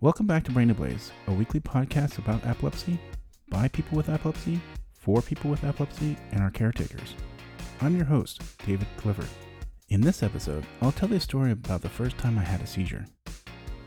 [0.00, 2.98] Welcome back to Brain Ablaze, a weekly podcast about epilepsy,
[3.48, 4.60] by people with epilepsy,
[4.92, 7.14] for people with epilepsy, and our caretakers.
[7.80, 9.26] I'm your host, David Clifford.
[9.88, 12.66] In this episode, I'll tell you a story about the first time I had a
[12.66, 13.06] seizure.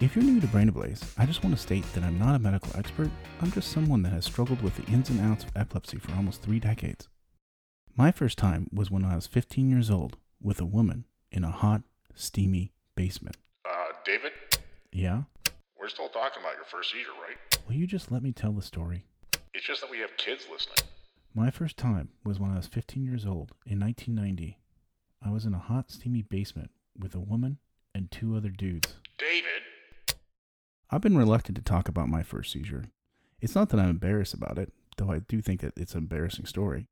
[0.01, 2.39] If you're new to Brain Ablaze, I just want to state that I'm not a
[2.39, 5.99] medical expert, I'm just someone that has struggled with the ins and outs of epilepsy
[5.99, 7.07] for almost three decades.
[7.95, 11.51] My first time was when I was 15 years old with a woman in a
[11.51, 11.83] hot,
[12.15, 13.37] steamy basement.
[13.63, 14.31] Uh, David,
[14.91, 15.23] Yeah?
[15.81, 17.37] We're still talking about your first seizure, right?
[17.67, 19.05] Will you just let me tell the story?
[19.53, 20.87] It's just that we have kids listening.
[21.33, 24.59] My first time was when I was 15 years old in 1990.
[25.25, 27.57] I was in a hot, steamy basement with a woman
[27.95, 28.95] and two other dudes.
[29.17, 29.63] David,
[30.91, 32.85] I've been reluctant to talk about my first seizure.
[33.39, 36.45] It's not that I'm embarrassed about it, though I do think that it's an embarrassing
[36.45, 36.87] story.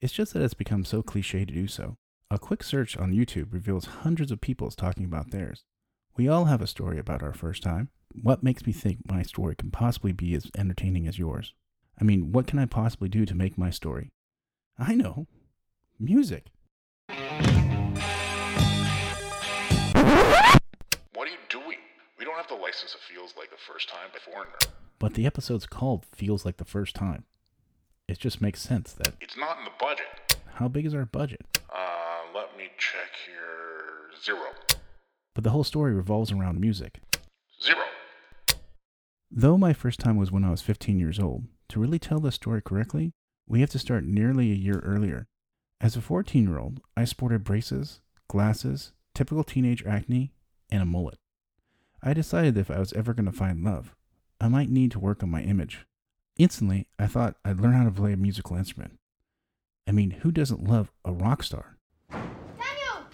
[0.00, 1.96] It's just that it's become so cliche to do so.
[2.28, 5.62] A quick search on YouTube reveals hundreds of people talking about theirs.
[6.16, 7.90] We all have a story about our first time.
[8.20, 11.54] What makes me think my story can possibly be as entertaining as yours?
[12.00, 14.10] I mean, what can I possibly do to make my story?
[14.78, 15.26] I know.
[15.98, 16.46] Music.
[17.08, 17.18] what
[21.26, 21.78] are you doing?
[22.18, 24.58] We don't have the license that feels like the first time by foreigner.
[24.98, 27.24] But the episode's called Feels Like the First Time.
[28.08, 29.14] It just makes sense that.
[29.20, 30.36] It's not in the budget.
[30.54, 31.40] How big is our budget?
[31.74, 34.10] Uh, let me check here.
[34.22, 34.50] Zero.
[35.34, 37.00] But the whole story revolves around music.
[37.62, 37.84] Zero.
[39.34, 42.30] Though my first time was when I was 15 years old, to really tell the
[42.30, 43.14] story correctly,
[43.48, 45.26] we have to start nearly a year earlier.
[45.80, 50.34] As a 14 year old, I sported braces, glasses, typical teenage acne,
[50.70, 51.16] and a mullet.
[52.02, 53.96] I decided that if I was ever going to find love,
[54.38, 55.86] I might need to work on my image.
[56.36, 58.98] Instantly, I thought I'd learn how to play a musical instrument.
[59.88, 61.78] I mean, who doesn't love a rock star?
[62.10, 63.06] Daniel!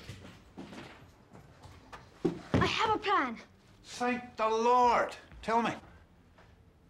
[2.54, 3.36] I have a plan.
[3.84, 5.14] Thank the Lord.
[5.42, 5.70] Tell me.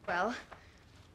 [0.09, 0.35] Well,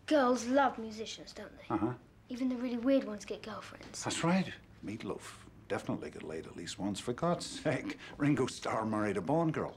[0.06, 1.74] girls love musicians, don't they?
[1.74, 1.94] Uh huh.
[2.30, 4.04] Even the really weird ones get girlfriends.
[4.04, 4.46] That's right.
[4.86, 5.22] Meatloaf
[5.68, 7.00] definitely got laid at least once.
[7.00, 9.76] For God's sake, Ringo Starr married a Bond girl.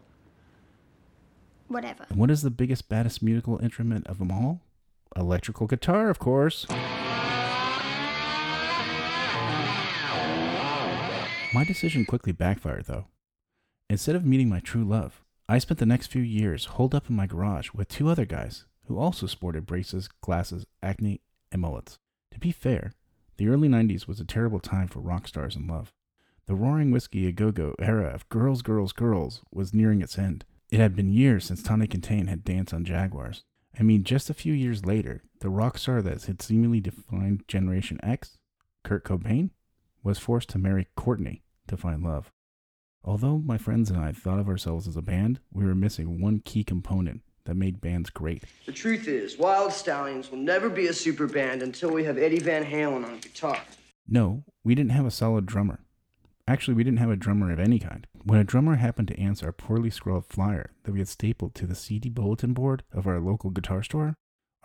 [1.69, 2.05] Whatever.
[2.10, 4.60] And what is the biggest, baddest musical instrument of them all?
[5.16, 6.66] Electrical guitar, of course.
[11.55, 13.06] My decision quickly backfired, though.
[13.88, 17.16] Instead of meeting my true love, I spent the next few years holed up in
[17.16, 21.20] my garage with two other guys who also sported braces, glasses, acne,
[21.52, 21.98] and mullets.
[22.32, 22.92] To be fair,
[23.36, 25.92] the early 90s was a terrible time for rock stars in love.
[26.47, 30.44] The roaring Whisky a Go Go era of girls, girls, girls was nearing its end.
[30.70, 33.44] It had been years since Tawny Kitaen had danced on Jaguars.
[33.78, 37.98] I mean, just a few years later, the rock star that had seemingly defined Generation
[38.02, 38.38] X,
[38.84, 39.50] Kurt Cobain,
[40.02, 42.30] was forced to marry Courtney to find love.
[43.04, 46.41] Although my friends and I thought of ourselves as a band, we were missing one
[46.44, 48.44] key component that made bands great.
[48.66, 52.38] The truth is, Wild Stallions will never be a super band until we have Eddie
[52.38, 53.60] Van Halen on guitar.
[54.06, 55.80] No, we didn't have a solid drummer.
[56.48, 58.06] Actually, we didn't have a drummer of any kind.
[58.22, 61.66] When a drummer happened to answer a poorly scrawled flyer that we had stapled to
[61.66, 64.14] the CD bulletin board of our local guitar store,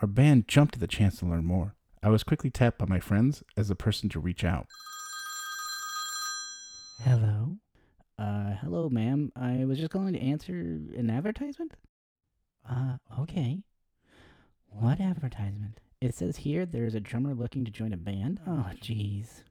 [0.00, 1.74] our band jumped at the chance to learn more.
[2.02, 4.66] I was quickly tapped by my friends as the person to reach out.
[7.02, 7.56] Hello.
[8.18, 9.32] Uh, hello, ma'am.
[9.34, 11.72] I was just calling to answer an advertisement.
[12.68, 13.62] Uh, okay.
[14.68, 15.80] What advertisement?
[16.00, 18.40] It says here there's a drummer looking to join a band.
[18.46, 19.42] Oh, jeez.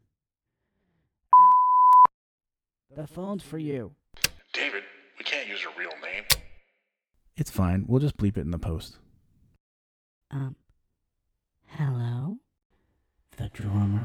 [2.96, 3.94] The phone's for you.
[4.54, 4.84] David,
[5.18, 6.24] we can't use your real name.
[7.38, 8.98] It's fine, we'll just bleep it in the post.
[10.30, 10.56] Um,
[11.68, 12.38] hello?
[13.38, 14.04] The drummer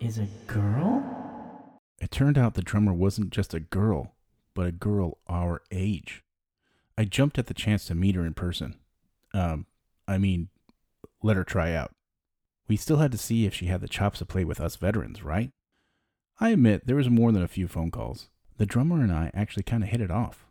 [0.00, 1.80] is a girl?
[1.98, 4.14] It turned out the drummer wasn't just a girl,
[4.54, 6.22] but a girl our age.
[7.00, 8.74] I jumped at the chance to meet her in person.
[9.32, 9.64] Um,
[10.06, 10.50] I mean,
[11.22, 11.92] let her try out.
[12.68, 15.22] We still had to see if she had the chops to play with us veterans,
[15.22, 15.50] right?
[16.40, 18.28] I admit there was more than a few phone calls.
[18.58, 20.44] The drummer and I actually kind of hit it off.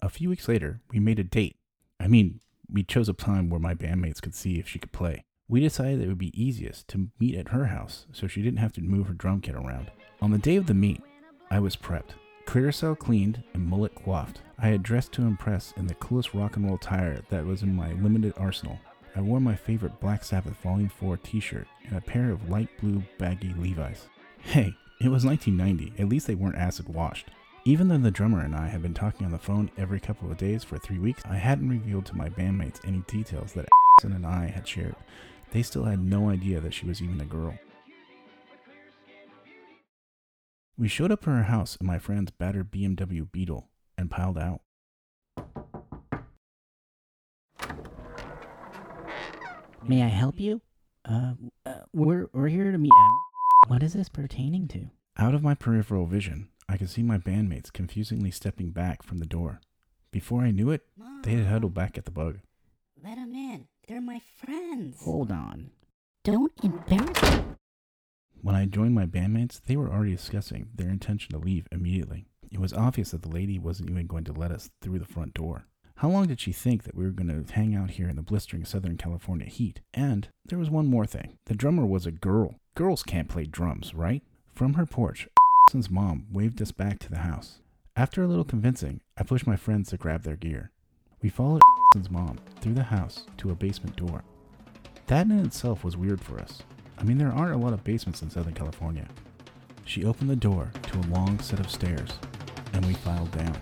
[0.00, 1.56] A few weeks later, we made a date.
[2.00, 2.40] I mean,
[2.72, 5.26] we chose a time where my bandmates could see if she could play.
[5.46, 8.72] We decided it would be easiest to meet at her house so she didn't have
[8.72, 9.90] to move her drum kit around.
[10.22, 11.02] On the day of the meet,
[11.50, 12.12] I was prepped.
[12.46, 14.40] Clearasil cleaned and mullet coiffed.
[14.58, 17.74] I had dressed to impress in the coolest rock and roll attire that was in
[17.74, 18.78] my limited arsenal.
[19.14, 22.68] I wore my favorite Black Sabbath Volume 4 t shirt and a pair of light
[22.80, 24.08] blue baggy Levi's.
[24.38, 27.28] Hey, it was 1990, at least they weren't acid washed.
[27.64, 30.36] Even though the drummer and I had been talking on the phone every couple of
[30.36, 33.68] days for three weeks, I hadn't revealed to my bandmates any details that
[34.02, 34.96] and I had shared.
[35.52, 37.54] They still had no idea that she was even a girl.
[40.76, 44.62] We showed up at her house in my friend's battered VW Beetle and piled out.
[49.86, 50.62] May I help you?
[51.04, 51.34] Uh,
[51.66, 53.20] uh we're, we're here to meet Al.
[53.68, 54.90] What is this pertaining to?
[55.18, 59.26] Out of my peripheral vision, I could see my bandmates confusingly stepping back from the
[59.26, 59.60] door.
[60.10, 60.82] Before I knew it,
[61.22, 62.38] they had huddled back at the bug.
[63.02, 63.66] Let them in.
[63.88, 65.02] They're my friends.
[65.02, 65.70] Hold on.
[66.24, 67.56] Don't embarrass them.
[68.42, 72.26] When I joined my bandmates, they were already discussing their intention to leave immediately.
[72.50, 75.32] It was obvious that the lady wasn't even going to let us through the front
[75.32, 75.66] door.
[75.98, 78.22] How long did she think that we were going to hang out here in the
[78.22, 79.80] blistering Southern California heat?
[79.94, 81.38] And there was one more thing.
[81.46, 82.56] The drummer was a girl.
[82.74, 84.24] Girls can't play drums, right?
[84.56, 85.28] From her porch,
[85.70, 87.60] Son's mom waved us back to the house.
[87.94, 90.72] After a little convincing, I pushed my friends to grab their gear.
[91.22, 91.60] We followed
[91.94, 94.24] Son's mom through the house to a basement door.
[95.06, 96.62] That in itself was weird for us.
[97.02, 99.08] I mean, there aren't a lot of basements in Southern California.
[99.84, 102.10] She opened the door to a long set of stairs,
[102.72, 103.56] and we filed down.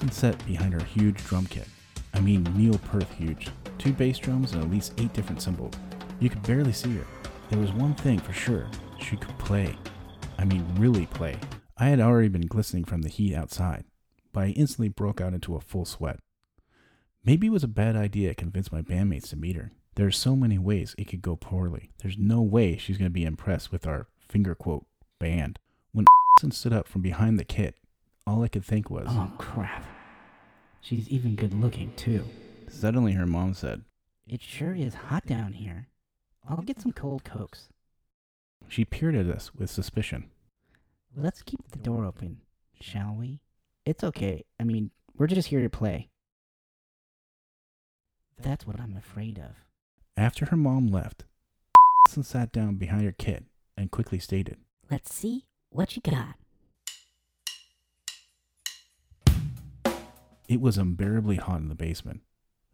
[0.00, 1.66] And sat behind her huge drum kit.
[2.14, 3.48] I mean, Neil Peart huge.
[3.78, 5.74] Two bass drums and at least eight different cymbals.
[6.20, 7.06] You could barely see her.
[7.50, 8.68] There was one thing for sure
[9.00, 9.74] she could play.
[10.38, 11.36] I mean, really play.
[11.76, 13.86] I had already been glistening from the heat outside,
[14.32, 16.20] but I instantly broke out into a full sweat.
[17.24, 19.72] Maybe it was a bad idea to convince my bandmates to meet her.
[19.98, 21.90] There are so many ways it could go poorly.
[21.98, 24.86] There's no way she's going to be impressed with our finger quote
[25.18, 25.58] band.
[25.90, 26.04] When
[26.52, 27.74] stood up from behind the kit,
[28.24, 29.84] all I could think was, Oh, crap.
[30.80, 32.22] She's even good looking, too.
[32.68, 33.82] Suddenly her mom said,
[34.28, 35.88] It sure is hot down here.
[36.48, 37.68] I'll get some cold cokes.
[38.68, 40.30] She peered at us with suspicion.
[41.16, 42.42] Let's keep the door open,
[42.80, 43.40] shall we?
[43.84, 44.44] It's okay.
[44.60, 46.08] I mean, we're just here to play.
[48.40, 49.67] That's what I'm afraid of.
[50.18, 51.22] After her mom left,
[52.08, 53.44] sat down behind her kit
[53.76, 54.56] and quickly stated,
[54.90, 56.34] Let's see what you got.
[60.48, 62.22] It was unbearably hot in the basement.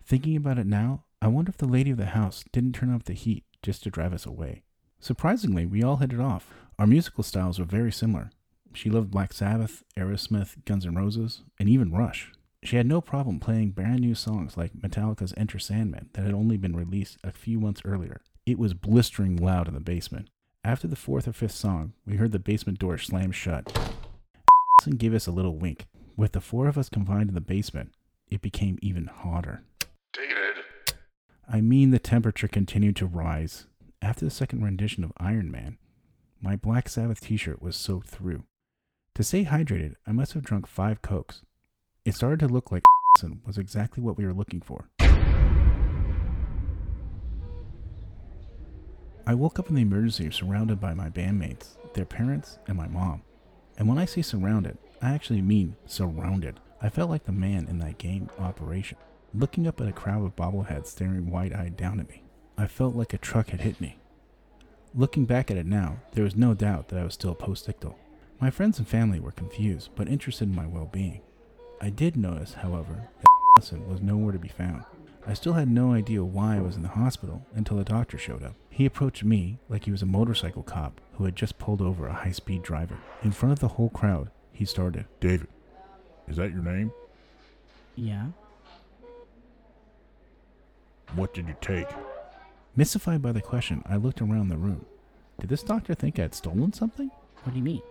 [0.07, 3.05] Thinking about it now, I wonder if the lady of the house didn't turn up
[3.05, 4.63] the heat just to drive us away.
[4.99, 6.49] Surprisingly, we all hit it off.
[6.79, 8.31] Our musical styles were very similar.
[8.73, 12.33] She loved Black Sabbath, Aerosmith, Guns N' Roses, and even Rush.
[12.65, 16.57] She had no problem playing brand new songs like Metallica's Enter Sandman that had only
[16.57, 18.23] been released a few months earlier.
[18.47, 20.31] It was blistering loud in the basement.
[20.65, 23.71] After the fourth or fifth song, we heard the basement door slam shut.
[24.87, 25.87] and gave us a little wink.
[26.17, 27.93] With the four of us confined in the basement,
[28.31, 29.63] it became even hotter.
[30.15, 30.65] David.
[31.47, 33.67] I mean, the temperature continued to rise.
[34.01, 35.77] After the second rendition of Iron Man,
[36.41, 38.45] my Black Sabbath t shirt was soaked through.
[39.17, 41.43] To stay hydrated, I must have drunk five Cokes.
[42.05, 42.83] It started to look like
[43.47, 44.91] was exactly what we were looking for.
[49.27, 52.89] I woke up in the emergency room surrounded by my bandmates, their parents, and my
[52.89, 53.23] mom.
[53.79, 56.61] And when I say surrounded, I actually mean surrounded.
[56.83, 58.99] I felt like the man in that game operation,
[59.33, 62.23] looking up at a crowd of bobbleheads staring wide eyed down at me.
[62.59, 63.97] I felt like a truck had hit me.
[64.95, 67.95] Looking back at it now, there was no doubt that I was still post-ictal.
[68.41, 71.23] My friends and family were confused, but interested in my well-being.
[71.85, 73.27] I did notice, however, that
[73.59, 74.85] Allison was nowhere to be found.
[75.27, 78.43] I still had no idea why I was in the hospital until the doctor showed
[78.43, 78.55] up.
[78.71, 82.15] He approached me like he was a motorcycle cop who had just pulled over a
[82.15, 82.97] high-speed driver.
[83.23, 85.05] In front of the whole crowd, he started.
[85.21, 85.49] David,
[86.27, 86.91] is that your name?
[87.97, 88.29] Yeah?
[91.15, 91.89] What did you take?
[92.75, 94.87] Mystified by the question, I looked around the room.
[95.39, 97.11] Did this doctor think I'd stolen something?
[97.43, 97.83] What do you mean?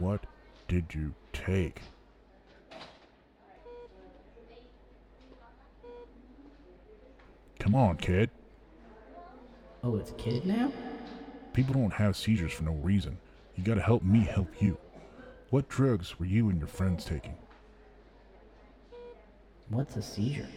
[0.00, 0.26] What
[0.66, 1.82] did you take?
[7.68, 8.30] Come on, kid.
[9.84, 10.72] Oh, it's kid now?
[11.52, 13.18] People don't have seizures for no reason.
[13.56, 14.78] You gotta help me help you.
[15.50, 17.36] What drugs were you and your friends taking?
[19.68, 20.48] What's a seizure?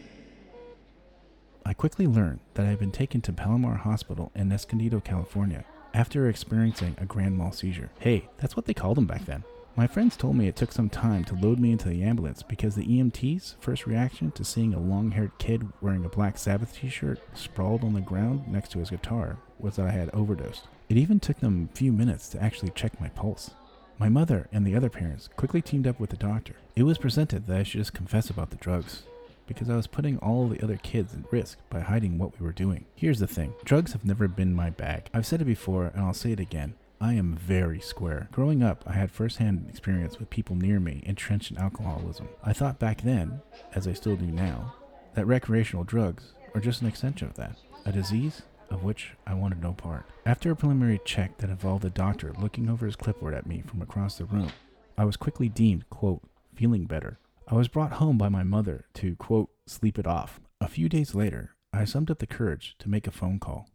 [1.66, 6.30] I quickly learned that I had been taken to Palomar Hospital in Escondido, California, after
[6.30, 7.90] experiencing a grand mal seizure.
[8.00, 9.44] Hey, that's what they called them back then.
[9.82, 12.76] My friends told me it took some time to load me into the ambulance because
[12.76, 16.88] the EMT's first reaction to seeing a long haired kid wearing a Black Sabbath t
[16.88, 20.68] shirt sprawled on the ground next to his guitar was that I had overdosed.
[20.88, 23.50] It even took them a few minutes to actually check my pulse.
[23.98, 26.58] My mother and the other parents quickly teamed up with the doctor.
[26.76, 29.02] It was presented that I should just confess about the drugs
[29.48, 32.54] because I was putting all the other kids at risk by hiding what we were
[32.54, 32.86] doing.
[32.94, 35.10] Here's the thing drugs have never been my bag.
[35.12, 36.76] I've said it before and I'll say it again.
[37.02, 38.30] I am very square.
[38.32, 42.30] Growing up, I had firsthand experience with people near me entrenched in alcoholism.
[42.44, 43.42] I thought back then,
[43.74, 44.76] as I still do now,
[45.16, 49.64] that recreational drugs are just an extension of that, a disease of which I wanted
[49.64, 50.06] no part.
[50.28, 53.82] After a preliminary check that involved a doctor looking over his clipboard at me from
[53.82, 54.52] across the room,
[54.96, 56.22] I was quickly deemed, quote,
[56.54, 57.18] feeling better.
[57.48, 60.40] I was brought home by my mother to, quote, sleep it off.
[60.62, 63.68] A few days later, I summed up the courage to make a phone call.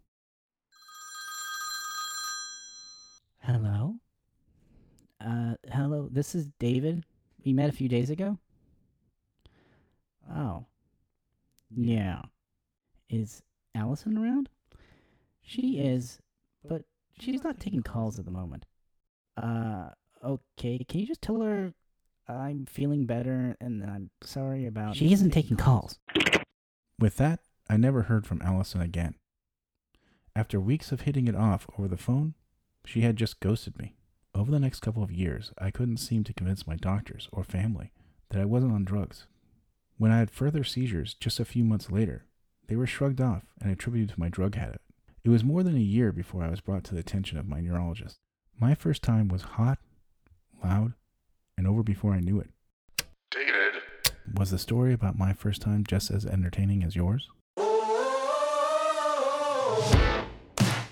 [3.47, 3.95] Hello?
[5.25, 7.05] Uh, hello, this is David.
[7.45, 8.39] We met a few days ago?
[10.35, 10.67] Oh.
[11.71, 12.23] Yeah.
[13.09, 14.49] Is Allison around?
[15.43, 16.19] She is,
[16.69, 16.83] but
[17.21, 18.67] she's not taking calls at the moment.
[19.37, 19.91] Uh,
[20.25, 21.73] okay, can you just tell her
[22.29, 24.97] I'm feeling better and I'm sorry about.
[24.97, 26.01] She isn't taking calls.
[26.99, 27.39] With that,
[27.71, 29.15] I never heard from Allison again.
[30.35, 32.35] After weeks of hitting it off over the phone,
[32.87, 33.97] she had just ghosted me.
[34.35, 37.93] Over the next couple of years, I couldn't seem to convince my doctors or family
[38.31, 39.27] that I wasn't on drugs.
[39.99, 42.27] When I had further seizures just a few months later,
[42.69, 44.81] they were shrugged off and attributed to my drug habit.
[45.25, 47.61] It was more than a year before I was brought to the attention of my
[47.61, 48.19] neurologist.
[48.61, 49.79] My first time was hot,
[50.63, 50.95] loud,
[51.59, 52.51] and over before I knew it.
[54.35, 57.29] Was the story about my first time just as entertaining as yours?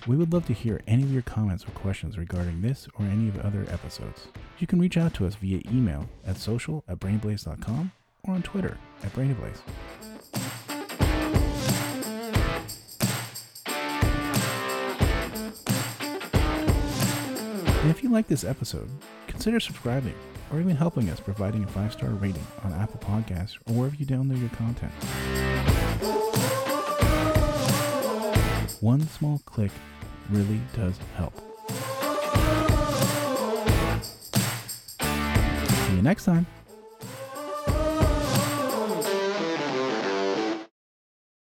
[0.07, 3.27] We would love to hear any of your comments or questions regarding this or any
[3.27, 4.27] of the other episodes.
[4.59, 7.91] You can reach out to us via email at social at brainablaze.com
[8.23, 9.61] or on Twitter at brainblaze.
[17.81, 18.89] And if you like this episode,
[19.27, 20.15] consider subscribing
[20.51, 24.05] or even helping us providing a five star rating on Apple Podcasts or wherever you
[24.05, 24.91] download your content.
[28.81, 29.71] One small click
[30.29, 31.33] really does help.
[35.87, 36.45] See you next time.